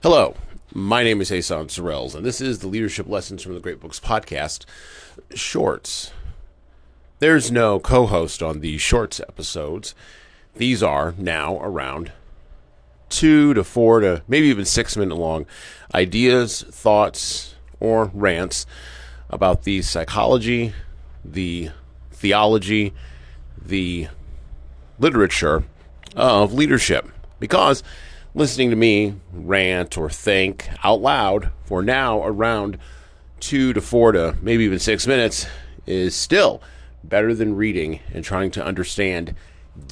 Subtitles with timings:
[0.00, 0.36] Hello,
[0.72, 3.98] my name is Jesan Sorrells, and this is the Leadership Lessons from the Great Books
[3.98, 4.64] podcast,
[5.34, 6.12] Shorts.
[7.18, 9.96] There's no co host on these Shorts episodes.
[10.54, 12.12] These are now around
[13.08, 15.46] two to four to maybe even six minute long
[15.92, 18.66] ideas, thoughts, or rants
[19.30, 20.74] about the psychology,
[21.24, 21.70] the
[22.12, 22.94] theology,
[23.60, 24.06] the
[25.00, 25.64] literature
[26.14, 27.08] of leadership.
[27.40, 27.82] Because
[28.34, 32.78] listening to me rant or think out loud for now around
[33.40, 35.46] two to four to maybe even six minutes
[35.86, 36.60] is still
[37.02, 39.34] better than reading and trying to understand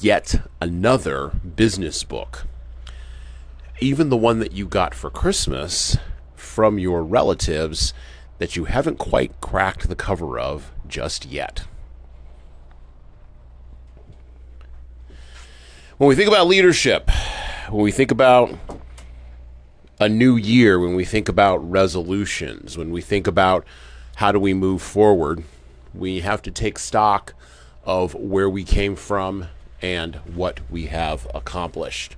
[0.01, 2.45] yet another business book.
[3.79, 5.97] Even the one that you got for Christmas
[6.35, 7.93] from your relatives
[8.39, 11.65] that you haven't quite cracked the cover of just yet.
[15.97, 17.09] When we think about leadership,
[17.69, 18.53] when we think about
[19.99, 23.65] a new year, when we think about resolutions, when we think about
[24.15, 25.43] how do we move forward,
[25.93, 27.33] we have to take stock
[27.83, 29.47] of where we came from
[29.81, 32.15] and what we have accomplished.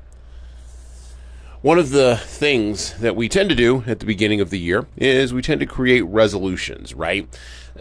[1.62, 4.88] One of the things that we tend to do at the beginning of the year
[4.96, 7.28] is we tend to create resolutions, right?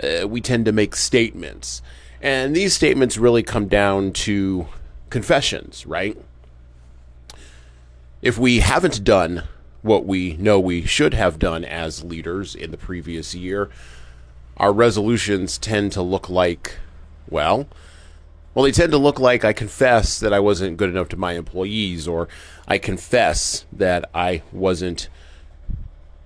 [0.03, 1.81] Uh, we tend to make statements.
[2.21, 4.67] And these statements really come down to
[5.11, 6.17] confessions, right?
[8.23, 9.45] If we haven't done
[9.83, 13.71] what we know we should have done as leaders in the previous year,
[14.57, 16.79] our resolutions tend to look like,
[17.29, 17.69] well,
[18.55, 21.35] well, they tend to look like I confess that I wasn't good enough to my
[21.35, 22.29] employees, or
[22.67, 25.09] I confess that I wasn't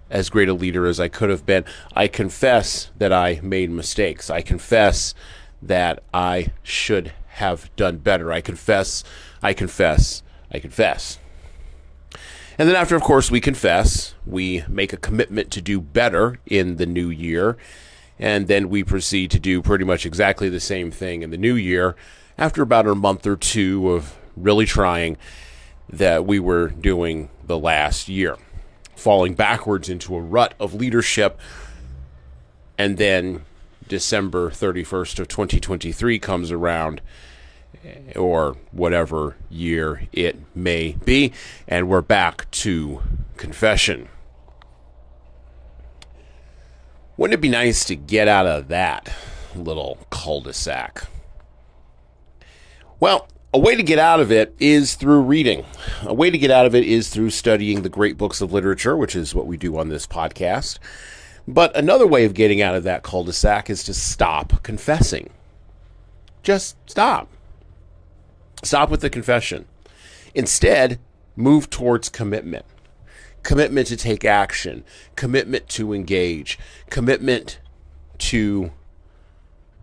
[0.09, 1.65] as great a leader as I could have been.
[1.95, 4.31] I confess that I made mistakes.
[4.31, 5.15] I confess
[5.61, 8.33] that I should have done better.
[8.33, 9.05] I confess,
[9.43, 11.19] I confess, I confess.
[12.58, 16.77] And then, after, of course, we confess, we make a commitment to do better in
[16.77, 17.56] the new year.
[18.19, 21.54] And then we proceed to do pretty much exactly the same thing in the new
[21.54, 21.97] year
[22.38, 25.16] after about a month or two of really trying
[25.88, 28.37] that we were doing the last year,
[28.94, 31.41] falling backwards into a rut of leadership.
[32.78, 33.44] And then
[33.88, 37.00] December 31st of 2023 comes around
[38.16, 41.33] or whatever year it may be.
[41.66, 43.03] And we're back to
[43.37, 44.09] confession.
[47.16, 49.12] Wouldn't it be nice to get out of that
[49.55, 51.06] little cul de sac?
[52.99, 55.66] Well, a way to get out of it is through reading.
[56.03, 58.97] A way to get out of it is through studying the great books of literature,
[58.97, 60.78] which is what we do on this podcast.
[61.47, 65.31] But another way of getting out of that cul de sac is to stop confessing.
[66.43, 67.28] Just stop.
[68.62, 69.67] Stop with the confession.
[70.34, 71.00] Instead,
[71.34, 72.65] move towards commitment.
[73.43, 74.84] Commitment to take action,
[75.17, 76.59] commitment to engage,
[76.91, 77.59] commitment
[78.19, 78.71] to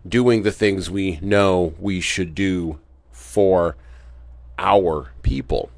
[0.08, 2.78] doing the things we know we should do
[3.12, 3.76] for
[4.58, 5.70] our people,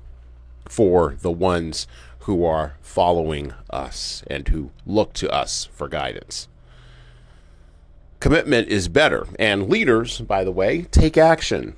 [0.68, 1.88] for the ones
[2.20, 6.46] who are following us and who look to us for guidance.
[8.20, 11.74] Commitment is better, and leaders, by the way, take action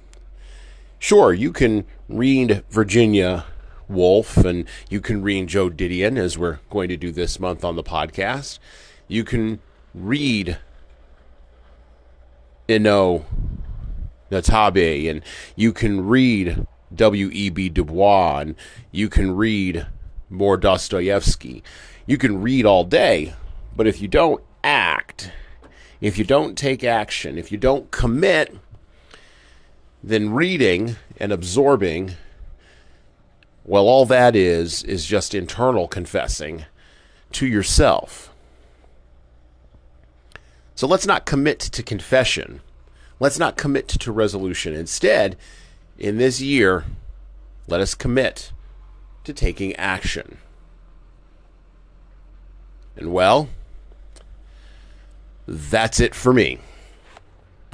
[1.04, 3.44] sure, you can read Virginia
[3.88, 7.76] Woolf and you can read Joan Didion, as we're going to do this month on
[7.76, 8.58] the podcast.
[9.06, 9.60] You can
[9.94, 10.56] read
[12.70, 13.26] Inazo
[14.30, 15.22] Nitobe and
[15.54, 17.68] you can read W.E.B.
[17.68, 18.54] Du Bois and
[18.90, 19.86] you can read
[20.30, 21.62] more Dostoevsky.
[22.06, 23.34] You can read all day,
[23.76, 25.30] but if you don't act,
[26.00, 28.56] if you don't take action, if you don't commit,
[30.06, 32.12] then reading and absorbing,
[33.64, 36.66] well, all that is, is just internal confessing
[37.32, 38.30] to yourself.
[40.74, 42.60] So let's not commit to confession.
[43.18, 44.74] Let's not commit to resolution.
[44.74, 45.38] Instead,
[45.98, 46.84] in this year,
[47.66, 48.52] let us commit
[49.24, 50.36] to taking action.
[52.94, 53.48] And well,
[55.46, 56.58] that's it for me.